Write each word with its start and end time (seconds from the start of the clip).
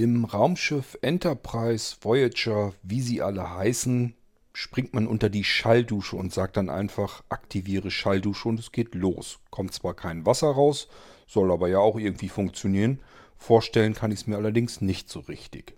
Im 0.00 0.26
Raumschiff 0.26 0.96
Enterprise, 1.02 1.96
Voyager, 2.02 2.72
wie 2.84 3.00
sie 3.00 3.20
alle 3.20 3.56
heißen, 3.56 4.14
springt 4.52 4.94
man 4.94 5.08
unter 5.08 5.28
die 5.28 5.42
Schalldusche 5.42 6.14
und 6.14 6.32
sagt 6.32 6.56
dann 6.56 6.70
einfach, 6.70 7.24
aktiviere 7.30 7.90
Schalldusche 7.90 8.48
und 8.48 8.60
es 8.60 8.70
geht 8.70 8.94
los. 8.94 9.40
Kommt 9.50 9.74
zwar 9.74 9.94
kein 9.94 10.24
Wasser 10.24 10.52
raus, 10.52 10.86
soll 11.26 11.50
aber 11.50 11.66
ja 11.66 11.80
auch 11.80 11.98
irgendwie 11.98 12.28
funktionieren. 12.28 13.00
Vorstellen 13.38 13.94
kann 13.94 14.12
ich 14.12 14.20
es 14.20 14.26
mir 14.28 14.36
allerdings 14.36 14.80
nicht 14.80 15.10
so 15.10 15.18
richtig. 15.18 15.74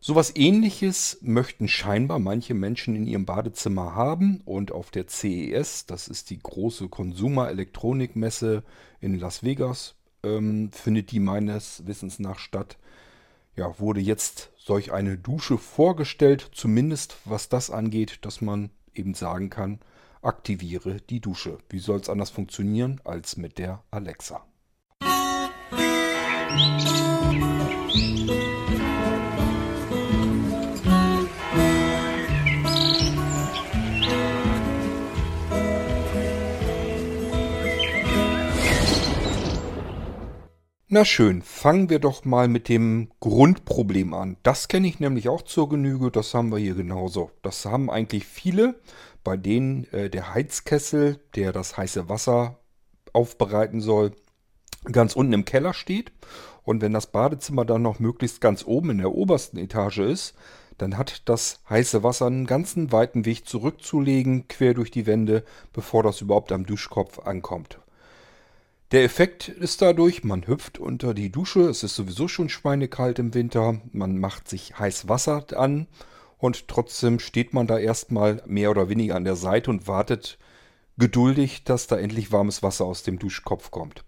Sowas 0.00 0.34
ähnliches 0.34 1.18
möchten 1.20 1.68
scheinbar 1.68 2.18
manche 2.18 2.54
Menschen 2.54 2.96
in 2.96 3.06
ihrem 3.06 3.24
Badezimmer 3.24 3.94
haben 3.94 4.40
und 4.44 4.72
auf 4.72 4.90
der 4.90 5.06
CES, 5.06 5.86
das 5.86 6.08
ist 6.08 6.30
die 6.30 6.40
große 6.40 6.88
Consumer 6.88 7.50
Elektronikmesse 7.50 8.64
in 8.98 9.16
Las 9.20 9.44
Vegas, 9.44 9.94
ähm, 10.24 10.72
findet 10.72 11.12
die 11.12 11.20
meines 11.20 11.86
Wissens 11.86 12.18
nach 12.18 12.40
statt. 12.40 12.78
Ja, 13.54 13.78
wurde 13.78 14.00
jetzt 14.00 14.50
solch 14.56 14.92
eine 14.92 15.18
Dusche 15.18 15.58
vorgestellt, 15.58 16.50
zumindest 16.52 17.18
was 17.26 17.50
das 17.50 17.70
angeht, 17.70 18.20
dass 18.22 18.40
man 18.40 18.70
eben 18.94 19.12
sagen 19.12 19.50
kann, 19.50 19.80
aktiviere 20.22 21.02
die 21.02 21.20
Dusche. 21.20 21.58
Wie 21.68 21.78
soll 21.78 22.00
es 22.00 22.08
anders 22.08 22.30
funktionieren 22.30 23.00
als 23.04 23.36
mit 23.36 23.58
der 23.58 23.82
Alexa? 23.90 24.46
Na 40.94 41.06
schön, 41.06 41.40
fangen 41.40 41.88
wir 41.88 42.00
doch 42.00 42.26
mal 42.26 42.48
mit 42.48 42.68
dem 42.68 43.08
Grundproblem 43.20 44.12
an. 44.12 44.36
Das 44.42 44.68
kenne 44.68 44.86
ich 44.86 45.00
nämlich 45.00 45.30
auch 45.30 45.40
zur 45.40 45.70
Genüge, 45.70 46.10
das 46.10 46.34
haben 46.34 46.52
wir 46.52 46.58
hier 46.58 46.74
genauso. 46.74 47.30
Das 47.40 47.64
haben 47.64 47.88
eigentlich 47.88 48.26
viele, 48.26 48.74
bei 49.24 49.38
denen 49.38 49.90
äh, 49.94 50.10
der 50.10 50.34
Heizkessel, 50.34 51.18
der 51.34 51.54
das 51.54 51.78
heiße 51.78 52.10
Wasser 52.10 52.58
aufbereiten 53.14 53.80
soll, 53.80 54.12
ganz 54.84 55.16
unten 55.16 55.32
im 55.32 55.46
Keller 55.46 55.72
steht. 55.72 56.12
Und 56.62 56.82
wenn 56.82 56.92
das 56.92 57.06
Badezimmer 57.06 57.64
dann 57.64 57.80
noch 57.80 57.98
möglichst 57.98 58.42
ganz 58.42 58.62
oben 58.62 58.90
in 58.90 58.98
der 58.98 59.14
obersten 59.14 59.56
Etage 59.56 60.00
ist, 60.00 60.34
dann 60.76 60.98
hat 60.98 61.22
das 61.24 61.60
heiße 61.70 62.02
Wasser 62.02 62.26
einen 62.26 62.46
ganzen 62.46 62.92
weiten 62.92 63.24
Weg 63.24 63.48
zurückzulegen, 63.48 64.46
quer 64.46 64.74
durch 64.74 64.90
die 64.90 65.06
Wände, 65.06 65.42
bevor 65.72 66.02
das 66.02 66.20
überhaupt 66.20 66.52
am 66.52 66.66
Duschkopf 66.66 67.18
ankommt. 67.18 67.78
Der 68.92 69.04
Effekt 69.04 69.48
ist 69.48 69.80
dadurch, 69.80 70.22
man 70.22 70.46
hüpft 70.46 70.78
unter 70.78 71.14
die 71.14 71.32
Dusche, 71.32 71.62
es 71.62 71.82
ist 71.82 71.96
sowieso 71.96 72.28
schon 72.28 72.50
schweinekalt 72.50 73.18
im 73.18 73.32
Winter, 73.32 73.80
man 73.90 74.18
macht 74.18 74.48
sich 74.48 74.78
heiß 74.78 75.08
Wasser 75.08 75.46
an 75.56 75.86
und 76.36 76.68
trotzdem 76.68 77.18
steht 77.18 77.54
man 77.54 77.66
da 77.66 77.78
erstmal 77.78 78.42
mehr 78.44 78.70
oder 78.70 78.90
weniger 78.90 79.14
an 79.14 79.24
der 79.24 79.36
Seite 79.36 79.70
und 79.70 79.88
wartet 79.88 80.38
geduldig, 80.98 81.64
dass 81.64 81.86
da 81.86 81.96
endlich 81.96 82.32
warmes 82.32 82.62
Wasser 82.62 82.84
aus 82.84 83.02
dem 83.02 83.18
Duschkopf 83.18 83.70
kommt. 83.70 84.04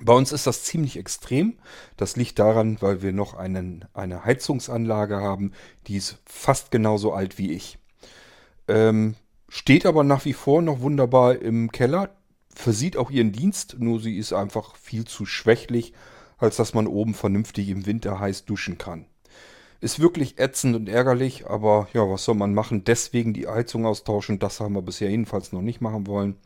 Bei 0.00 0.12
uns 0.12 0.30
ist 0.30 0.46
das 0.46 0.62
ziemlich 0.62 0.96
extrem. 0.96 1.58
Das 1.96 2.14
liegt 2.14 2.38
daran, 2.38 2.76
weil 2.80 3.02
wir 3.02 3.12
noch 3.12 3.34
einen, 3.34 3.84
eine 3.94 4.24
Heizungsanlage 4.24 5.16
haben, 5.16 5.50
die 5.88 5.96
ist 5.96 6.22
fast 6.24 6.70
genauso 6.70 7.12
alt 7.12 7.36
wie 7.36 7.50
ich. 7.50 7.78
Ähm, 8.68 9.16
steht 9.48 9.84
aber 9.86 10.04
nach 10.04 10.24
wie 10.24 10.34
vor 10.34 10.62
noch 10.62 10.82
wunderbar 10.82 11.34
im 11.40 11.72
Keller 11.72 12.10
versieht 12.54 12.96
auch 12.96 13.10
ihren 13.10 13.32
Dienst, 13.32 13.76
nur 13.78 14.00
sie 14.00 14.16
ist 14.16 14.32
einfach 14.32 14.76
viel 14.76 15.04
zu 15.04 15.26
schwächlich, 15.26 15.92
als 16.38 16.56
dass 16.56 16.74
man 16.74 16.86
oben 16.86 17.14
vernünftig 17.14 17.68
im 17.68 17.86
Winter 17.86 18.20
heiß 18.20 18.44
duschen 18.44 18.78
kann. 18.78 19.06
Ist 19.80 20.00
wirklich 20.00 20.38
ätzend 20.38 20.76
und 20.76 20.88
ärgerlich, 20.88 21.46
aber 21.46 21.88
ja, 21.92 22.08
was 22.08 22.24
soll 22.24 22.34
man 22.34 22.54
machen? 22.54 22.84
Deswegen 22.84 23.34
die 23.34 23.46
Heizung 23.46 23.86
austauschen, 23.86 24.38
das 24.38 24.60
haben 24.60 24.74
wir 24.74 24.82
bisher 24.82 25.10
jedenfalls 25.10 25.52
noch 25.52 25.62
nicht 25.62 25.80
machen 25.80 26.06
wollen. 26.06 26.36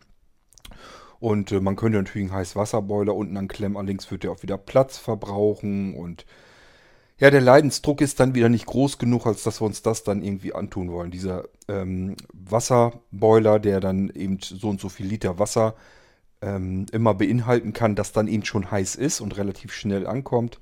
Und 1.21 1.53
äh, 1.53 1.61
man 1.61 1.77
könnte 1.77 1.99
natürlich 1.99 2.29
einen 2.29 2.39
Heißwasserboiler 2.39 3.15
unten 3.15 3.37
anklemmen, 3.37 3.77
allerdings 3.77 4.11
wird 4.11 4.25
der 4.25 4.33
auch 4.33 4.43
wieder 4.43 4.59
Platz 4.59 4.99
verbrauchen 4.99 5.95
und 5.95 6.25
ja, 7.21 7.31
der 7.31 7.41
Leidensdruck 7.41 8.01
ist 8.01 8.21
dann 8.21 8.37
wieder 8.37 8.49
nicht 8.49 8.67
groß 8.67 8.99
genug, 8.99 9.27
als 9.27 9.43
dass 9.43 9.61
wir 9.61 9.67
uns 9.67 9.83
das 9.83 10.05
dann 10.05 10.23
irgendwie 10.23 10.55
antun 10.55 10.93
wollen. 10.93 11.11
Dieser 11.11 11.49
ähm, 11.67 12.15
Wasserboiler, 12.33 13.59
der 13.59 13.81
dann 13.81 14.09
eben 14.11 14.39
so 14.41 14.69
und 14.69 14.81
so 14.81 14.89
viel 14.89 15.07
Liter 15.07 15.41
Wasser 15.41 15.75
ähm, 16.43 16.87
immer 16.93 17.15
beinhalten 17.15 17.73
kann, 17.73 17.95
das 17.95 18.13
dann 18.13 18.29
eben 18.29 18.45
schon 18.45 18.71
heiß 18.71 18.95
ist 18.95 19.21
und 19.21 19.37
relativ 19.37 19.73
schnell 19.73 20.07
ankommt, 20.07 20.61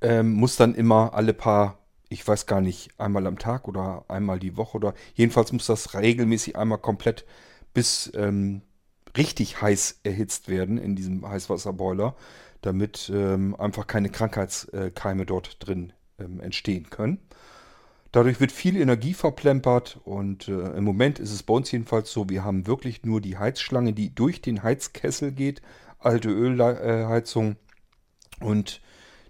ähm, 0.00 0.32
muss 0.32 0.56
dann 0.56 0.74
immer 0.74 1.14
alle 1.14 1.34
paar, 1.34 1.78
ich 2.08 2.26
weiß 2.26 2.46
gar 2.46 2.60
nicht, 2.60 2.90
einmal 2.98 3.26
am 3.26 3.38
Tag 3.38 3.68
oder 3.68 4.04
einmal 4.08 4.38
die 4.38 4.56
Woche 4.56 4.76
oder 4.76 4.94
jedenfalls 5.14 5.52
muss 5.52 5.66
das 5.66 5.94
regelmäßig 5.94 6.56
einmal 6.56 6.78
komplett 6.78 7.24
bis 7.72 8.10
ähm, 8.14 8.62
richtig 9.16 9.60
heiß 9.60 10.00
erhitzt 10.02 10.48
werden 10.48 10.78
in 10.78 10.96
diesem 10.96 11.28
Heißwasserboiler, 11.28 12.16
damit 12.62 13.10
ähm, 13.14 13.54
einfach 13.56 13.86
keine 13.86 14.10
Krankheitskeime 14.10 15.26
dort 15.26 15.56
drin 15.66 15.92
ähm, 16.18 16.40
entstehen 16.40 16.90
können. 16.90 17.18
Dadurch 18.14 18.38
wird 18.38 18.52
viel 18.52 18.76
Energie 18.76 19.12
verplempert 19.12 19.98
und 20.04 20.46
äh, 20.46 20.76
im 20.76 20.84
Moment 20.84 21.18
ist 21.18 21.32
es 21.32 21.42
bei 21.42 21.52
uns 21.52 21.72
jedenfalls 21.72 22.12
so, 22.12 22.28
wir 22.28 22.44
haben 22.44 22.68
wirklich 22.68 23.02
nur 23.02 23.20
die 23.20 23.38
Heizschlange, 23.38 23.92
die 23.92 24.14
durch 24.14 24.40
den 24.40 24.62
Heizkessel 24.62 25.32
geht, 25.32 25.62
alte 25.98 26.28
Ölheizung 26.28 27.56
und 28.38 28.80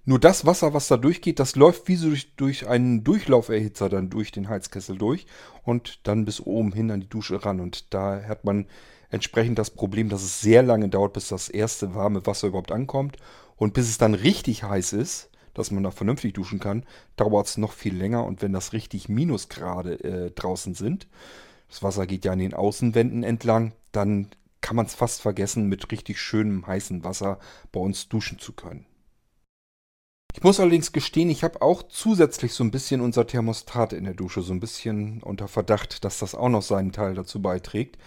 nur 0.04 0.20
das 0.20 0.44
Wasser, 0.44 0.74
was 0.74 0.86
da 0.88 0.98
durchgeht, 0.98 1.40
das 1.40 1.56
läuft 1.56 1.88
wie 1.88 1.96
so 1.96 2.08
durch, 2.08 2.36
durch 2.36 2.68
einen 2.68 3.04
Durchlauferhitzer 3.04 3.88
dann 3.88 4.10
durch 4.10 4.32
den 4.32 4.50
Heizkessel 4.50 4.98
durch 4.98 5.24
und 5.62 6.06
dann 6.06 6.26
bis 6.26 6.42
oben 6.42 6.74
hin 6.74 6.90
an 6.90 7.00
die 7.00 7.08
Dusche 7.08 7.42
ran. 7.42 7.60
Und 7.60 7.94
da 7.94 8.22
hat 8.28 8.44
man 8.44 8.66
entsprechend 9.08 9.58
das 9.58 9.70
Problem, 9.70 10.10
dass 10.10 10.22
es 10.22 10.42
sehr 10.42 10.62
lange 10.62 10.90
dauert, 10.90 11.14
bis 11.14 11.28
das 11.28 11.48
erste 11.48 11.94
warme 11.94 12.26
Wasser 12.26 12.48
überhaupt 12.48 12.70
ankommt. 12.70 13.16
Und 13.56 13.72
bis 13.72 13.88
es 13.88 13.96
dann 13.96 14.12
richtig 14.12 14.62
heiß 14.62 14.92
ist, 14.92 15.30
dass 15.54 15.70
man 15.70 15.82
da 15.82 15.90
vernünftig 15.90 16.34
duschen 16.34 16.60
kann, 16.60 16.84
dauert 17.16 17.46
es 17.46 17.56
noch 17.56 17.72
viel 17.72 17.96
länger. 17.96 18.24
Und 18.24 18.42
wenn 18.42 18.52
das 18.52 18.72
richtig 18.72 19.08
Minusgrade 19.08 20.04
äh, 20.04 20.30
draußen 20.30 20.74
sind, 20.74 21.08
das 21.68 21.82
Wasser 21.82 22.06
geht 22.06 22.24
ja 22.24 22.32
an 22.32 22.38
den 22.38 22.54
Außenwänden 22.54 23.22
entlang, 23.22 23.72
dann 23.92 24.28
kann 24.60 24.76
man 24.76 24.86
es 24.86 24.94
fast 24.94 25.20
vergessen, 25.20 25.68
mit 25.68 25.90
richtig 25.92 26.20
schönem 26.20 26.66
heißem 26.66 27.04
Wasser 27.04 27.38
bei 27.72 27.80
uns 27.80 28.08
duschen 28.08 28.38
zu 28.38 28.52
können. 28.52 28.86
Ich 30.36 30.42
muss 30.42 30.58
allerdings 30.58 30.90
gestehen, 30.92 31.30
ich 31.30 31.44
habe 31.44 31.62
auch 31.62 31.84
zusätzlich 31.84 32.54
so 32.54 32.64
ein 32.64 32.72
bisschen 32.72 33.00
unser 33.00 33.26
Thermostat 33.26 33.92
in 33.92 34.04
der 34.04 34.14
Dusche, 34.14 34.42
so 34.42 34.52
ein 34.52 34.60
bisschen 34.60 35.22
unter 35.22 35.46
Verdacht, 35.46 36.04
dass 36.04 36.18
das 36.18 36.34
auch 36.34 36.48
noch 36.48 36.62
seinen 36.62 36.90
Teil 36.90 37.14
dazu 37.14 37.40
beiträgt. 37.40 37.98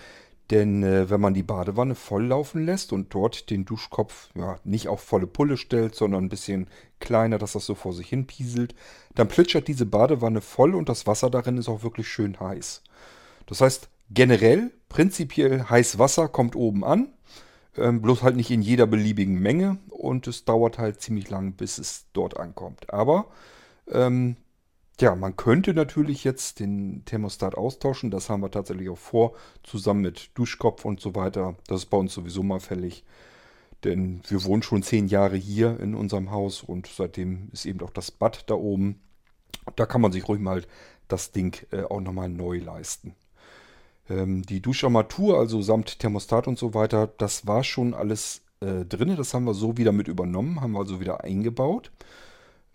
Denn 0.49 0.81
äh, 0.83 1.09
wenn 1.09 1.19
man 1.19 1.33
die 1.33 1.43
Badewanne 1.43 1.95
voll 1.95 2.27
laufen 2.27 2.65
lässt 2.65 2.93
und 2.93 3.13
dort 3.13 3.49
den 3.49 3.65
Duschkopf 3.65 4.29
ja, 4.35 4.59
nicht 4.63 4.87
auf 4.87 5.01
volle 5.01 5.27
Pulle 5.27 5.57
stellt, 5.57 5.95
sondern 5.95 6.25
ein 6.25 6.29
bisschen 6.29 6.67
kleiner, 6.99 7.37
dass 7.37 7.53
das 7.53 7.65
so 7.65 7.75
vor 7.75 7.93
sich 7.93 8.07
hin 8.07 8.27
pieselt, 8.27 8.73
dann 9.15 9.27
plitschert 9.27 9.67
diese 9.67 9.85
Badewanne 9.85 10.41
voll 10.41 10.73
und 10.73 10.87
das 10.89 11.05
Wasser 11.05 11.29
darin 11.29 11.57
ist 11.57 11.67
auch 11.67 11.83
wirklich 11.83 12.07
schön 12.07 12.39
heiß. 12.39 12.81
Das 13.45 13.61
heißt, 13.61 13.89
generell, 14.09 14.71
prinzipiell 14.89 15.63
heiß 15.63 15.99
Wasser 15.99 16.29
kommt 16.29 16.55
oben 16.55 16.85
an, 16.85 17.09
ähm, 17.77 18.01
bloß 18.01 18.23
halt 18.23 18.37
nicht 18.37 18.51
in 18.51 18.61
jeder 18.61 18.87
beliebigen 18.87 19.39
Menge 19.39 19.77
und 19.89 20.27
es 20.27 20.45
dauert 20.45 20.77
halt 20.77 21.01
ziemlich 21.01 21.29
lang, 21.29 21.53
bis 21.53 21.77
es 21.77 22.05
dort 22.13 22.37
ankommt. 22.37 22.93
Aber 22.93 23.27
ähm, 23.91 24.37
ja, 24.99 25.15
man 25.15 25.35
könnte 25.35 25.73
natürlich 25.73 26.23
jetzt 26.23 26.59
den 26.59 27.03
Thermostat 27.05 27.55
austauschen. 27.55 28.09
Das 28.09 28.29
haben 28.29 28.41
wir 28.41 28.51
tatsächlich 28.51 28.89
auch 28.89 28.97
vor, 28.97 29.33
zusammen 29.63 30.01
mit 30.01 30.31
Duschkopf 30.33 30.85
und 30.85 30.99
so 30.99 31.13
weiter. 31.15 31.55
Das 31.67 31.81
ist 31.81 31.85
bei 31.87 31.97
uns 31.97 32.13
sowieso 32.13 32.41
mal 32.41 32.59
fällig. 32.59 33.03
Denn 33.83 34.21
wir 34.27 34.43
wohnen 34.43 34.63
schon 34.63 34.81
zehn 34.81 35.07
Jahre 35.07 35.37
hier 35.37 35.79
in 35.79 35.93
unserem 35.93 36.31
Haus 36.31 36.63
und 36.63 36.87
seitdem 36.87 37.49
ist 37.51 37.65
eben 37.65 37.81
auch 37.81 37.91
das 37.91 38.09
Bad 38.09 38.49
da 38.49 38.55
oben. 38.55 38.99
Da 39.75 39.85
kann 39.85 40.01
man 40.01 40.11
sich 40.11 40.27
ruhig 40.27 40.41
mal 40.41 40.63
das 41.07 41.31
Ding 41.31 41.55
äh, 41.71 41.83
auch 41.83 42.01
nochmal 42.01 42.29
neu 42.29 42.57
leisten. 42.57 43.13
Ähm, 44.09 44.41
die 44.43 44.61
Duscharmatur, 44.61 45.37
also 45.37 45.61
samt 45.61 45.99
Thermostat 45.99 46.47
und 46.47 46.57
so 46.57 46.73
weiter, 46.73 47.05
das 47.05 47.45
war 47.45 47.63
schon 47.63 47.93
alles 47.93 48.41
äh, 48.61 48.83
drin. 48.83 49.15
Das 49.15 49.35
haben 49.35 49.45
wir 49.45 49.53
so 49.53 49.77
wieder 49.77 49.91
mit 49.91 50.07
übernommen, 50.07 50.61
haben 50.61 50.71
wir 50.71 50.79
also 50.79 50.99
wieder 50.99 51.23
eingebaut. 51.23 51.91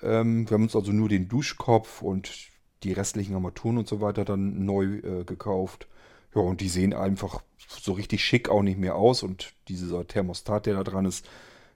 Ähm, 0.03 0.49
wir 0.49 0.55
haben 0.55 0.65
uns 0.65 0.77
also 0.77 0.93
nur 0.93 1.09
den 1.09 1.29
Duschkopf 1.29 2.03
und 2.03 2.51
die 2.83 2.93
restlichen 2.93 3.35
Armaturen 3.35 3.79
und 3.79 3.89
so 3.89 4.01
weiter 4.01 4.25
dann 4.25 4.65
neu 4.65 4.99
äh, 4.99 5.25
gekauft. 5.25 5.87
Ja, 6.35 6.43
und 6.43 6.61
die 6.61 6.69
sehen 6.69 6.95
einfach 6.95 7.43
so 7.69 7.93
richtig 7.93 8.25
schick 8.25 8.49
auch 8.49 8.63
nicht 8.63 8.79
mehr 8.79 8.97
aus. 8.97 9.23
Und 9.23 9.55
dieser 9.69 10.07
Thermostat, 10.07 10.67
der 10.67 10.75
da 10.75 10.85
dran 10.85 11.05
ist, 11.05 11.27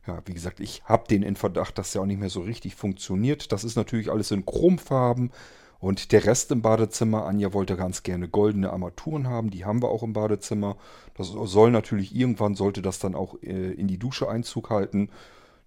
ja, 0.07 0.23
wie 0.25 0.35
gesagt, 0.35 0.61
ich 0.61 0.83
habe 0.85 1.09
den 1.09 1.23
in 1.23 1.37
Verdacht, 1.37 1.79
dass 1.79 1.93
der 1.93 2.03
auch 2.03 2.07
nicht 2.07 2.21
mehr 2.21 2.31
so 2.31 2.41
richtig 2.41 2.75
funktioniert. 2.77 3.53
Das 3.53 3.65
ist 3.65 3.77
natürlich 3.77 4.11
alles 4.11 4.31
in 4.31 4.47
Chromfarben. 4.47 5.33
Und 5.79 6.13
der 6.13 6.25
Rest 6.25 6.51
im 6.53 6.63
Badezimmer, 6.63 7.27
Anja 7.27 7.53
wollte 7.53 7.77
ganz 7.77 8.03
gerne 8.03 8.29
goldene 8.29 8.73
Armaturen 8.73 9.29
haben, 9.29 9.51
die 9.51 9.65
haben 9.65 9.83
wir 9.83 9.91
auch 9.91 10.03
im 10.03 10.15
Badezimmer. 10.15 10.77
Das 11.15 11.29
soll 11.29 11.71
natürlich 11.71 12.15
irgendwann, 12.15 12.55
sollte 12.55 12.81
das 12.81 12.99
dann 12.99 13.15
auch 13.15 13.35
äh, 13.43 13.73
in 13.73 13.87
die 13.87 13.99
Dusche 13.99 14.29
Einzug 14.29 14.71
halten. 14.71 15.11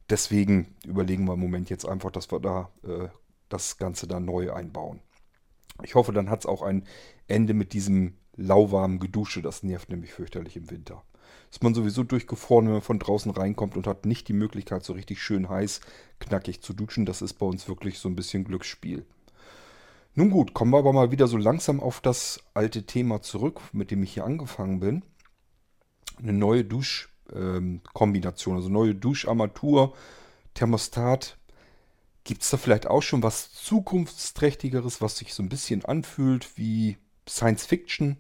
Deswegen 0.10 0.76
überlegen 0.86 1.26
wir 1.26 1.34
im 1.34 1.40
Moment 1.40 1.70
jetzt 1.70 1.86
einfach, 1.86 2.12
dass 2.12 2.32
wir 2.32 2.40
da 2.40 2.70
äh, 2.84 3.10
das 3.50 3.78
Ganze 3.78 4.08
dann 4.08 4.26
neu 4.26 4.54
einbauen. 4.54 5.02
Ich 5.84 5.96
hoffe, 5.96 6.12
dann 6.12 6.30
hat 6.30 6.42
es 6.42 6.46
auch 6.46 6.62
ein 6.62 6.84
Ende 7.28 7.54
mit 7.54 7.74
diesem 7.74 8.16
lauwarmen 8.36 9.00
Gedusche. 9.00 9.42
Das 9.42 9.64
nervt 9.64 9.90
nämlich 9.90 10.14
fürchterlich 10.14 10.56
im 10.56 10.70
Winter. 10.70 11.04
Ist 11.52 11.64
man 11.64 11.74
sowieso 11.74 12.04
durchgefroren, 12.04 12.66
wenn 12.66 12.74
man 12.74 12.82
von 12.82 13.00
draußen 13.00 13.32
reinkommt 13.32 13.76
und 13.76 13.88
hat 13.88 14.06
nicht 14.06 14.28
die 14.28 14.34
Möglichkeit, 14.34 14.84
so 14.84 14.94
richtig 14.94 15.22
schön 15.22 15.50
heiß, 15.50 15.82
knackig 16.20 16.62
zu 16.62 16.74
duschen. 16.74 17.06
Das 17.06 17.22
ist 17.22 17.34
bei 17.34 17.46
uns 17.46 17.68
wirklich 17.68 18.00
so 18.00 18.08
ein 18.08 18.16
bisschen 18.16 18.44
Glücksspiel. 18.44 19.06
Nun 20.16 20.32
gut, 20.32 20.54
kommen 20.54 20.72
wir 20.72 20.80
aber 20.80 20.94
mal 20.94 21.12
wieder 21.12 21.28
so 21.28 21.38
langsam 21.38 21.80
auf 21.80 22.02
das 22.02 22.42
alte 22.54 22.86
Thema 22.86 23.22
zurück, 23.22 23.62
mit 23.72 23.90
dem 23.92 24.04
ich 24.04 24.14
hier 24.14 24.26
angefangen 24.26 24.80
bin. 24.80 25.04
Eine 26.18 26.34
neue 26.34 26.66
Duschkombination, 26.66 27.19
ähm, 27.36 27.82
also 27.94 28.70
neue 28.70 28.96
Duscharmatur, 28.96 29.94
Thermostat. 30.54 31.38
Gibt 32.24 32.44
es 32.44 32.50
da 32.50 32.58
vielleicht 32.58 32.88
auch 32.88 33.02
schon 33.02 33.24
was 33.24 33.54
zukunftsträchtigeres, 33.54 35.02
was 35.02 35.18
sich 35.18 35.34
so 35.34 35.42
ein 35.42 35.50
bisschen 35.50 35.86
anfühlt 35.86 36.58
wie 36.58 36.98
Science 37.28 37.66
Fiction? 37.66 38.18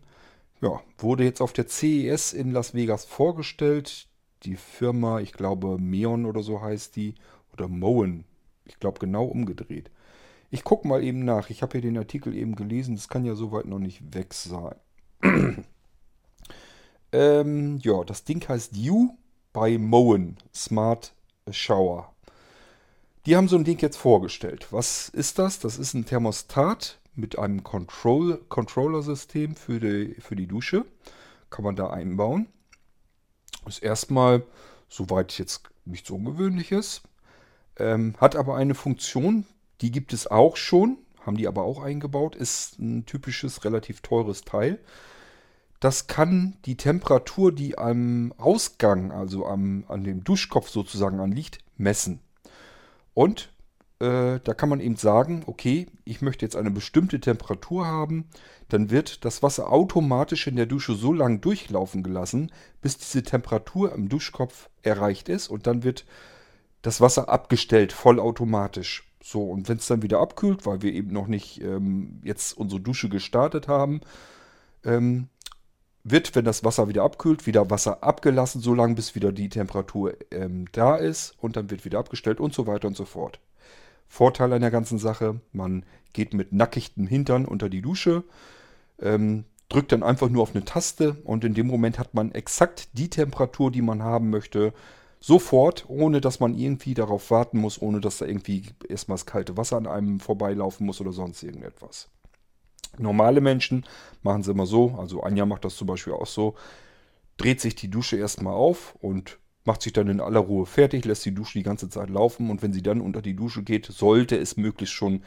Ja, 0.61 0.81
wurde 0.97 1.23
jetzt 1.23 1.41
auf 1.41 1.53
der 1.53 1.67
CES 1.67 2.33
in 2.33 2.51
Las 2.51 2.73
Vegas 2.73 3.05
vorgestellt. 3.05 4.07
Die 4.43 4.55
Firma, 4.55 5.19
ich 5.19 5.33
glaube 5.33 5.77
Meon 5.79 6.25
oder 6.25 6.43
so 6.43 6.61
heißt 6.61 6.95
die, 6.95 7.15
oder 7.53 7.67
Moen. 7.67 8.25
Ich 8.65 8.79
glaube 8.79 8.99
genau 8.99 9.25
umgedreht. 9.25 9.91
Ich 10.49 10.63
gucke 10.63 10.87
mal 10.87 11.03
eben 11.03 11.23
nach. 11.25 11.49
Ich 11.49 11.61
habe 11.61 11.73
hier 11.73 11.81
den 11.81 11.97
Artikel 11.97 12.35
eben 12.35 12.55
gelesen. 12.55 12.95
Das 12.95 13.09
kann 13.09 13.25
ja 13.25 13.35
soweit 13.35 13.65
noch 13.65 13.79
nicht 13.79 14.13
weg 14.13 14.33
sein. 14.33 14.75
ähm, 17.11 17.79
ja, 17.81 18.03
das 18.03 18.23
Ding 18.23 18.47
heißt 18.47 18.75
You 18.75 19.15
bei 19.53 19.77
Moen 19.77 20.37
Smart 20.53 21.13
Shower. 21.49 22.13
Die 23.25 23.35
haben 23.35 23.47
so 23.47 23.57
ein 23.57 23.63
Ding 23.63 23.79
jetzt 23.79 23.97
vorgestellt. 23.97 24.67
Was 24.71 25.09
ist 25.09 25.39
das? 25.39 25.59
Das 25.59 25.77
ist 25.77 25.93
ein 25.93 26.05
Thermostat 26.05 26.99
mit 27.15 27.37
einem 27.37 27.63
Control 27.63 28.37
Controller-System 28.49 29.55
für 29.55 29.79
die, 29.79 30.15
für 30.21 30.35
die 30.35 30.47
Dusche. 30.47 30.85
Kann 31.49 31.65
man 31.65 31.75
da 31.75 31.89
einbauen. 31.89 32.47
Ist 33.67 33.83
erstmal 33.83 34.43
soweit 34.87 35.37
jetzt 35.37 35.63
nichts 35.85 36.09
Ungewöhnliches. 36.09 37.01
Ähm, 37.77 38.15
hat 38.19 38.35
aber 38.35 38.55
eine 38.55 38.75
Funktion, 38.75 39.45
die 39.81 39.91
gibt 39.91 40.13
es 40.13 40.27
auch 40.27 40.57
schon, 40.57 40.97
haben 41.25 41.37
die 41.37 41.47
aber 41.47 41.63
auch 41.63 41.81
eingebaut, 41.81 42.35
ist 42.35 42.79
ein 42.79 43.05
typisches, 43.05 43.63
relativ 43.65 44.01
teures 44.01 44.41
Teil. 44.41 44.79
Das 45.79 46.07
kann 46.07 46.57
die 46.65 46.75
Temperatur, 46.75 47.53
die 47.53 47.77
am 47.77 48.33
Ausgang, 48.37 49.11
also 49.11 49.45
am, 49.45 49.85
an 49.87 50.03
dem 50.03 50.23
Duschkopf 50.23 50.69
sozusagen 50.69 51.19
anliegt, 51.19 51.59
messen. 51.77 52.19
Und 53.13 53.49
äh, 53.99 54.39
da 54.43 54.53
kann 54.53 54.69
man 54.69 54.79
eben 54.79 54.95
sagen, 54.95 55.43
okay, 55.45 55.87
ich 56.05 56.21
möchte 56.21 56.45
jetzt 56.45 56.55
eine 56.55 56.71
bestimmte 56.71 57.19
Temperatur 57.19 57.85
haben, 57.85 58.29
dann 58.69 58.89
wird 58.89 59.25
das 59.25 59.41
Wasser 59.41 59.71
automatisch 59.71 60.47
in 60.47 60.55
der 60.55 60.65
Dusche 60.65 60.95
so 60.95 61.13
lange 61.13 61.39
durchlaufen 61.39 62.03
gelassen, 62.03 62.51
bis 62.81 62.97
diese 62.97 63.23
Temperatur 63.23 63.93
am 63.93 64.09
Duschkopf 64.09 64.69
erreicht 64.83 65.27
ist 65.29 65.47
und 65.47 65.67
dann 65.67 65.83
wird 65.83 66.05
das 66.81 67.01
Wasser 67.01 67.29
abgestellt, 67.29 67.91
vollautomatisch. 67.91 69.05
So, 69.21 69.43
und 69.43 69.67
wenn 69.67 69.77
es 69.77 69.87
dann 69.87 70.01
wieder 70.01 70.19
abkühlt, 70.19 70.65
weil 70.65 70.81
wir 70.81 70.93
eben 70.93 71.11
noch 71.11 71.27
nicht 71.27 71.61
ähm, 71.61 72.21
jetzt 72.23 72.53
unsere 72.57 72.79
Dusche 72.79 73.09
gestartet 73.09 73.67
haben, 73.67 73.99
ähm, 74.85 75.27
wird, 76.03 76.35
wenn 76.35 76.45
das 76.45 76.63
Wasser 76.63 76.87
wieder 76.87 77.03
abkühlt, 77.03 77.45
wieder 77.45 77.69
Wasser 77.69 78.03
abgelassen, 78.03 78.61
solange 78.61 78.95
bis 78.95 79.15
wieder 79.15 79.31
die 79.31 79.49
Temperatur 79.49 80.13
ähm, 80.31 80.65
da 80.71 80.95
ist 80.95 81.35
und 81.39 81.55
dann 81.55 81.69
wird 81.69 81.85
wieder 81.85 81.99
abgestellt 81.99 82.39
und 82.39 82.53
so 82.53 82.67
weiter 82.67 82.87
und 82.87 82.97
so 82.97 83.05
fort. 83.05 83.39
Vorteil 84.07 84.53
an 84.53 84.61
der 84.61 84.71
ganzen 84.71 84.97
Sache, 84.97 85.39
man 85.51 85.85
geht 86.13 86.33
mit 86.33 86.51
nackigtem 86.53 87.05
Hintern 87.05 87.45
unter 87.45 87.69
die 87.69 87.81
Dusche, 87.81 88.23
ähm, 88.99 89.45
drückt 89.67 89.91
dann 89.91 90.01
einfach 90.01 90.29
nur 90.29 90.41
auf 90.41 90.55
eine 90.55 90.65
Taste 90.65 91.17
und 91.23 91.43
in 91.43 91.53
dem 91.53 91.67
Moment 91.67 91.99
hat 91.99 92.13
man 92.13 92.31
exakt 92.31 92.89
die 92.93 93.09
Temperatur, 93.09 93.71
die 93.71 93.83
man 93.83 94.01
haben 94.01 94.29
möchte, 94.29 94.73
Sofort, 95.21 95.85
ohne 95.89 96.21
dass 96.21 96.39
man 96.39 96.55
irgendwie 96.55 96.93
darauf 96.93 97.29
warten 97.29 97.59
muss, 97.59 97.81
ohne 97.81 97.99
dass 97.99 98.19
da 98.19 98.25
irgendwie 98.25 98.63
erstmal 98.87 99.17
das 99.17 99.25
kalte 99.25 99.57
Wasser 99.57 99.75
an 99.75 99.85
einem 99.85 100.19
vorbeilaufen 100.21 100.85
muss 100.85 101.01
oder 101.01 101.11
sonst 101.11 101.43
irgendetwas. 101.43 102.09
Normale 102.97 103.41
Menschen 103.41 103.85
machen 104.23 104.41
es 104.41 104.47
immer 104.47 104.65
so, 104.65 104.95
also 104.97 105.21
Anja 105.21 105.45
macht 105.45 105.65
das 105.65 105.75
zum 105.75 105.87
Beispiel 105.87 106.13
auch 106.13 106.27
so, 106.27 106.55
dreht 107.37 107.61
sich 107.61 107.75
die 107.75 107.89
Dusche 107.89 108.17
erstmal 108.17 108.53
auf 108.53 108.95
und 108.99 109.39
macht 109.65 109.81
sich 109.81 109.93
dann 109.93 110.07
in 110.07 110.19
aller 110.19 110.39
Ruhe 110.39 110.65
fertig, 110.65 111.05
lässt 111.05 111.25
die 111.25 111.33
Dusche 111.33 111.59
die 111.59 111.63
ganze 111.63 111.89
Zeit 111.89 112.09
laufen. 112.09 112.49
Und 112.49 112.61
wenn 112.61 112.73
sie 112.73 112.81
dann 112.81 113.01
unter 113.01 113.21
die 113.21 113.35
Dusche 113.35 113.63
geht, 113.63 113.85
sollte 113.85 114.37
es 114.37 114.57
möglichst 114.57 114.95
schon 114.95 115.23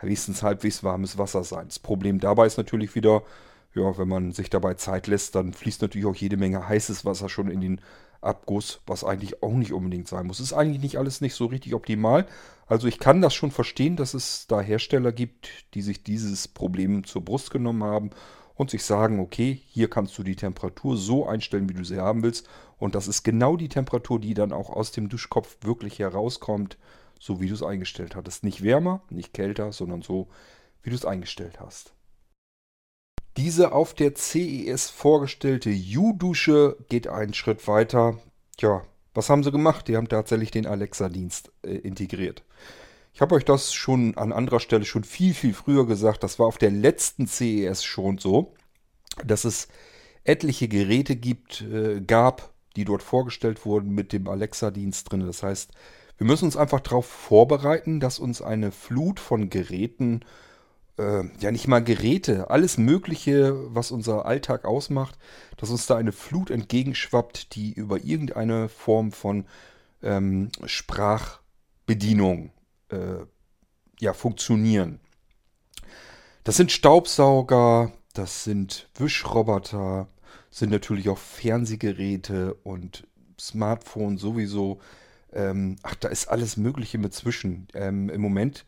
wenigstens 0.00 0.42
halbwegs 0.42 0.82
warmes 0.82 1.16
Wasser 1.18 1.44
sein. 1.44 1.66
Das 1.68 1.78
Problem 1.78 2.18
dabei 2.20 2.46
ist 2.46 2.56
natürlich 2.56 2.94
wieder, 2.94 3.22
ja, 3.74 3.96
wenn 3.96 4.08
man 4.08 4.32
sich 4.32 4.50
dabei 4.50 4.74
Zeit 4.74 5.06
lässt, 5.06 5.34
dann 5.34 5.52
fließt 5.52 5.82
natürlich 5.82 6.06
auch 6.06 6.14
jede 6.14 6.36
Menge 6.36 6.68
heißes 6.68 7.04
Wasser 7.04 7.28
schon 7.28 7.48
in 7.48 7.60
den 7.60 7.80
Abguss, 8.24 8.80
was 8.86 9.04
eigentlich 9.04 9.42
auch 9.42 9.52
nicht 9.52 9.72
unbedingt 9.72 10.08
sein 10.08 10.26
muss. 10.26 10.40
Ist 10.40 10.52
eigentlich 10.52 10.82
nicht 10.82 10.98
alles 10.98 11.20
nicht 11.20 11.34
so 11.34 11.46
richtig 11.46 11.74
optimal. 11.74 12.26
Also 12.66 12.86
ich 12.86 12.98
kann 12.98 13.20
das 13.20 13.34
schon 13.34 13.50
verstehen, 13.50 13.96
dass 13.96 14.14
es 14.14 14.46
da 14.46 14.60
Hersteller 14.60 15.12
gibt, 15.12 15.48
die 15.74 15.82
sich 15.82 16.02
dieses 16.02 16.48
Problem 16.48 17.04
zur 17.04 17.24
Brust 17.24 17.50
genommen 17.50 17.84
haben 17.84 18.10
und 18.54 18.70
sich 18.70 18.84
sagen, 18.84 19.20
okay, 19.20 19.60
hier 19.66 19.90
kannst 19.90 20.16
du 20.16 20.22
die 20.22 20.36
Temperatur 20.36 20.96
so 20.96 21.26
einstellen, 21.26 21.68
wie 21.68 21.74
du 21.74 21.84
sie 21.84 22.00
haben 22.00 22.22
willst. 22.22 22.48
Und 22.78 22.94
das 22.94 23.08
ist 23.08 23.22
genau 23.22 23.56
die 23.56 23.68
Temperatur, 23.68 24.20
die 24.20 24.34
dann 24.34 24.52
auch 24.52 24.70
aus 24.70 24.92
dem 24.92 25.08
Duschkopf 25.08 25.58
wirklich 25.62 25.98
herauskommt, 25.98 26.78
so 27.18 27.40
wie 27.40 27.48
du 27.48 27.54
es 27.54 27.62
eingestellt 27.62 28.16
hattest. 28.16 28.44
Nicht 28.44 28.62
wärmer, 28.62 29.02
nicht 29.10 29.32
kälter, 29.32 29.72
sondern 29.72 30.02
so, 30.02 30.28
wie 30.82 30.90
du 30.90 30.96
es 30.96 31.04
eingestellt 31.04 31.60
hast. 31.60 31.93
Diese 33.36 33.72
auf 33.72 33.94
der 33.94 34.14
CES 34.14 34.90
vorgestellte 34.90 35.70
U-Dusche 35.70 36.76
geht 36.88 37.08
einen 37.08 37.34
Schritt 37.34 37.66
weiter. 37.66 38.18
Tja, 38.56 38.84
was 39.12 39.28
haben 39.28 39.42
sie 39.42 39.50
gemacht? 39.50 39.88
Die 39.88 39.96
haben 39.96 40.08
tatsächlich 40.08 40.52
den 40.52 40.66
Alexa-Dienst 40.66 41.50
äh, 41.62 41.74
integriert. 41.74 42.44
Ich 43.12 43.20
habe 43.20 43.34
euch 43.34 43.44
das 43.44 43.72
schon 43.72 44.16
an 44.16 44.32
anderer 44.32 44.60
Stelle 44.60 44.84
schon 44.84 45.04
viel, 45.04 45.34
viel 45.34 45.54
früher 45.54 45.86
gesagt. 45.86 46.22
Das 46.22 46.38
war 46.38 46.46
auf 46.46 46.58
der 46.58 46.70
letzten 46.70 47.26
CES 47.26 47.84
schon 47.84 48.18
so, 48.18 48.54
dass 49.24 49.44
es 49.44 49.68
etliche 50.24 50.68
Geräte 50.68 51.16
gibt, 51.16 51.62
äh, 51.62 52.00
gab, 52.00 52.52
die 52.76 52.84
dort 52.84 53.02
vorgestellt 53.02 53.64
wurden 53.66 53.90
mit 53.90 54.12
dem 54.12 54.28
Alexa-Dienst 54.28 55.10
drin. 55.10 55.26
Das 55.26 55.42
heißt, 55.42 55.72
wir 56.18 56.26
müssen 56.26 56.44
uns 56.44 56.56
einfach 56.56 56.80
darauf 56.80 57.06
vorbereiten, 57.06 57.98
dass 57.98 58.20
uns 58.20 58.42
eine 58.42 58.70
Flut 58.70 59.18
von 59.18 59.50
Geräten 59.50 60.20
äh, 60.98 61.24
ja 61.40 61.50
nicht 61.50 61.68
mal 61.68 61.82
Geräte, 61.82 62.50
alles 62.50 62.78
Mögliche, 62.78 63.54
was 63.74 63.90
unser 63.90 64.26
Alltag 64.26 64.64
ausmacht, 64.64 65.18
dass 65.56 65.70
uns 65.70 65.86
da 65.86 65.96
eine 65.96 66.12
Flut 66.12 66.50
entgegenschwappt, 66.50 67.54
die 67.54 67.72
über 67.72 68.04
irgendeine 68.04 68.68
Form 68.68 69.12
von 69.12 69.46
ähm, 70.02 70.50
Sprachbedienung 70.64 72.50
äh, 72.90 73.24
ja, 74.00 74.12
funktionieren. 74.12 75.00
Das 76.44 76.56
sind 76.56 76.72
Staubsauger, 76.72 77.92
das 78.12 78.44
sind 78.44 78.88
Wischroboter, 78.96 80.08
sind 80.50 80.70
natürlich 80.70 81.08
auch 81.08 81.18
Fernsehgeräte 81.18 82.54
und 82.62 83.06
Smartphones 83.40 84.20
sowieso. 84.20 84.80
Ähm, 85.32 85.76
ach, 85.82 85.96
da 85.96 86.08
ist 86.08 86.28
alles 86.28 86.56
Mögliche 86.56 86.98
mit 86.98 87.12
zwischen. 87.14 87.66
Ähm, 87.74 88.08
Im 88.08 88.20
Moment 88.20 88.64